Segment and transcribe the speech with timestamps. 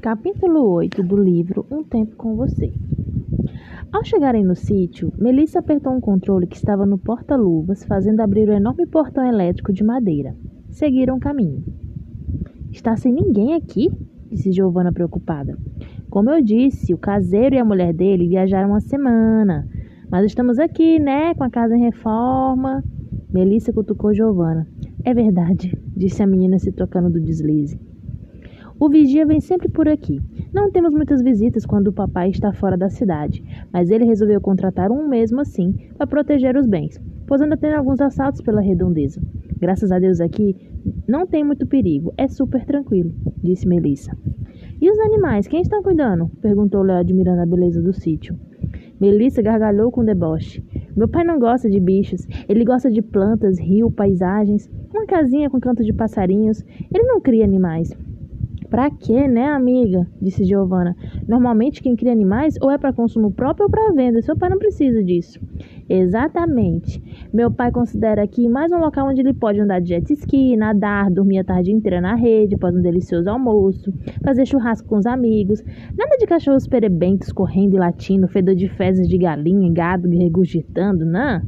[0.00, 2.72] Capítulo 8 do livro Um Tempo com Você.
[3.92, 8.52] Ao chegarem no sítio, Melissa apertou um controle que estava no porta-luvas, fazendo abrir o
[8.54, 10.34] enorme portão elétrico de madeira.
[10.70, 11.62] Seguiram o caminho.
[12.70, 13.90] Está sem ninguém aqui?
[14.30, 15.58] disse Giovanna preocupada.
[16.08, 19.68] Como eu disse, o caseiro e a mulher dele viajaram uma semana.
[20.10, 22.82] Mas estamos aqui, né, com a casa em reforma.
[23.30, 24.66] Melissa cutucou Giovanna.
[25.04, 27.89] É verdade, disse a menina se tocando do deslize.
[28.80, 30.18] O vigia vem sempre por aqui.
[30.54, 34.90] Não temos muitas visitas quando o papai está fora da cidade, mas ele resolveu contratar
[34.90, 39.20] um mesmo assim para proteger os bens, pois anda tendo alguns assaltos pela redondeza.
[39.58, 40.56] Graças a Deus aqui
[41.06, 44.16] não tem muito perigo, é super tranquilo, disse Melissa.
[44.80, 46.30] E os animais, quem está cuidando?
[46.40, 48.34] perguntou Léo, admirando a beleza do sítio.
[48.98, 50.64] Melissa gargalhou com deboche.
[50.96, 55.60] Meu pai não gosta de bichos, ele gosta de plantas, rio, paisagens, uma casinha com
[55.60, 56.64] canto de passarinhos.
[56.94, 57.94] Ele não cria animais.
[58.70, 60.06] Pra quê, né, amiga?
[60.22, 60.94] disse Giovana.
[61.26, 64.22] Normalmente quem cria animais ou é para consumo próprio ou para venda.
[64.22, 65.40] Seu pai não precisa disso.
[65.88, 67.02] Exatamente.
[67.34, 71.10] Meu pai considera aqui mais um local onde ele pode andar de jet ski, nadar,
[71.10, 75.60] dormir a tarde inteira na rede, após um delicioso almoço, fazer churrasco com os amigos.
[75.98, 81.42] Nada de cachorros perebentos correndo e latindo, fedor de fezes de galinha gado regurgitando, não.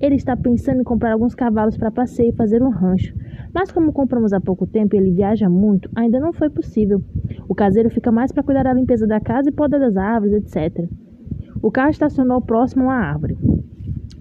[0.00, 3.14] Ele está pensando em comprar alguns cavalos para passeio e fazer um rancho.
[3.52, 7.02] Mas como compramos há pouco tempo e ele viaja muito, ainda não foi possível.
[7.46, 10.88] O caseiro fica mais para cuidar da limpeza da casa e poda das árvores, etc.
[11.62, 13.36] O carro estacionou próximo uma árvore.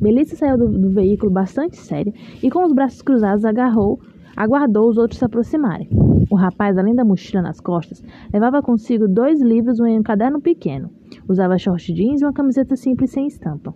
[0.02, 2.14] Melissa saiu do, do veículo bastante séria
[2.44, 4.00] e com os braços cruzados agarrou,
[4.36, 5.90] aguardou os outros se aproximarem.
[6.30, 10.90] O rapaz, além da mochila nas costas, levava consigo dois livros e um caderno pequeno.
[11.28, 13.74] Usava short jeans e uma camiseta simples sem estampa.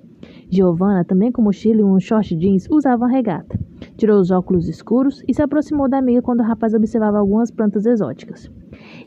[0.53, 3.59] Giovanna, também com mochila e um short jeans, usava regata.
[3.97, 7.85] Tirou os óculos escuros e se aproximou da amiga quando o rapaz observava algumas plantas
[7.85, 8.51] exóticas.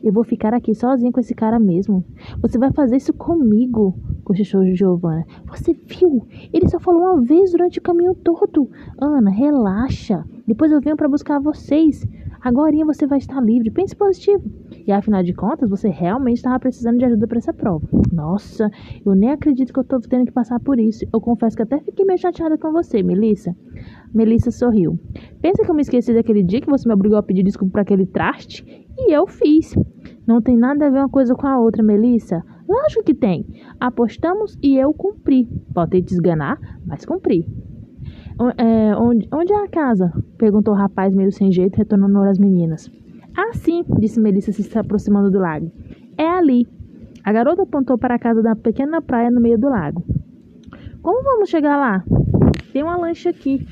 [0.03, 2.03] Eu vou ficar aqui sozinha com esse cara mesmo.
[2.41, 5.25] Você vai fazer isso comigo, cochichou Giovanna.
[5.47, 6.27] Você viu?
[6.51, 8.69] Ele só falou uma vez durante o caminho todo.
[8.99, 10.25] Ana, relaxa.
[10.45, 12.05] Depois eu venho para buscar vocês.
[12.41, 13.71] Agora você vai estar livre.
[13.71, 14.43] Pense positivo.
[14.87, 17.85] E afinal de contas, você realmente estava precisando de ajuda para essa prova.
[18.13, 18.71] Nossa,
[19.05, 21.05] eu nem acredito que eu estou tendo que passar por isso.
[21.13, 23.53] Eu confesso que até fiquei meio chateada com você, Melissa.
[24.13, 24.97] Melissa sorriu.
[25.41, 27.81] Pensa que eu me esqueci daquele dia que você me obrigou a pedir desculpa para
[27.81, 28.65] aquele traste?
[28.97, 29.75] E eu fiz.
[30.25, 32.41] Não tem nada a ver uma coisa com a outra, Melissa.
[32.65, 33.45] Lógico que tem.
[33.81, 35.49] Apostamos e eu cumpri.
[35.73, 37.45] Pode te esganar, mas cumpri.
[38.57, 40.13] É, onde, onde é a casa?
[40.37, 42.89] Perguntou o rapaz meio sem jeito, retornando às meninas.
[43.39, 45.71] Ah, sim, disse Melissa se aproximando do lago.
[46.17, 46.65] É ali.
[47.23, 50.03] A garota apontou para a casa da pequena praia no meio do lago.
[51.03, 52.03] Como vamos chegar lá?
[52.73, 53.63] Tem uma lancha aqui.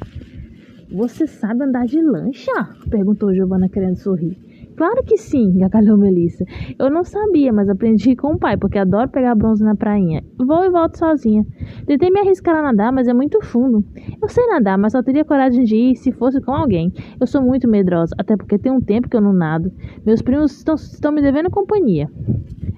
[0.91, 2.51] Você sabe andar de lancha?
[2.91, 4.37] perguntou Giovanna querendo sorrir.
[4.75, 6.45] Claro que sim, gargalhou Melissa.
[6.77, 10.23] Eu não sabia, mas aprendi com o pai, porque adoro pegar bronze na prainha.
[10.37, 11.45] Vou e volto sozinha.
[11.85, 13.83] Tentei me arriscar a nadar, mas é muito fundo.
[14.21, 16.91] Eu sei nadar, mas só teria coragem de ir se fosse com alguém.
[17.19, 19.71] Eu sou muito medrosa, até porque tem um tempo que eu não nado.
[20.05, 22.09] Meus primos estão, estão me devendo companhia.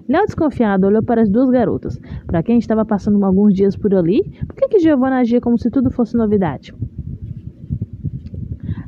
[0.07, 1.99] Léo, desconfiado, olhou para as duas garotas.
[2.25, 5.69] Para quem estava passando alguns dias por ali, por que, que Giovanna agia como se
[5.69, 6.73] tudo fosse novidade?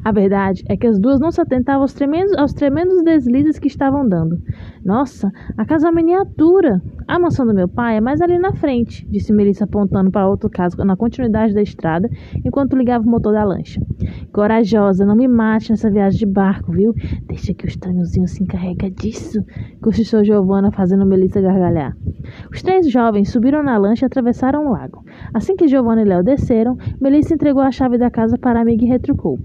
[0.03, 3.67] A verdade é que as duas não se atentavam aos tremendos, aos tremendos deslizes que
[3.67, 4.37] estavam dando.
[4.83, 6.81] Nossa, a casa é uma miniatura.
[7.07, 10.49] A mansão do meu pai é mais ali na frente, disse Melissa apontando para outro
[10.49, 12.09] caso na continuidade da estrada,
[12.45, 13.81] enquanto ligava o motor da lancha.
[14.31, 16.93] Corajosa, não me mate nessa viagem de barco, viu?
[17.27, 19.43] Deixa que o estranhozinho se encarrega disso,
[19.81, 21.95] cochichou Giovanna, fazendo Melissa gargalhar.
[22.51, 25.03] Os três jovens subiram na lancha e atravessaram o lago.
[25.33, 28.85] Assim que Giovanna e Léo desceram, Melissa entregou a chave da casa para a amiga
[28.85, 29.39] e retrucou.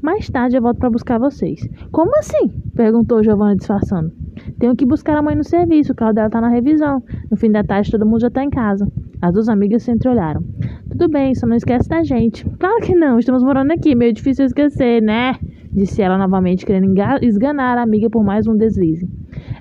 [0.00, 1.60] Mais tarde eu volto para buscar vocês.
[1.90, 2.48] Como assim?
[2.74, 4.12] perguntou Giovanna disfarçando.
[4.58, 7.02] Tenho que buscar a mãe no serviço, o carro dela está na revisão.
[7.30, 8.90] No fim da tarde todo mundo já está em casa.
[9.20, 10.42] As duas amigas se entreolharam.
[10.90, 12.44] Tudo bem, só não esquece da gente.
[12.58, 15.36] Claro que não, estamos morando aqui, meio difícil esquecer, né?
[15.72, 16.92] Disse ela novamente, querendo
[17.22, 19.08] esganar a amiga por mais um deslize.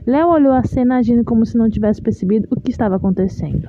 [0.07, 3.67] Léo olhou a cena agindo como se não tivesse percebido o que estava acontecendo.